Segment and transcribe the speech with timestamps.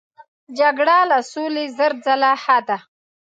[0.59, 2.77] جګړه له سولې زر ځله ښه ده.